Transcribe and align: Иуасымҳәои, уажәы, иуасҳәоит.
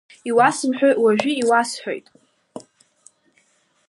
Иуасымҳәои, 0.29 0.93
уажәы, 1.03 1.31
иуасҳәоит. 1.35 2.05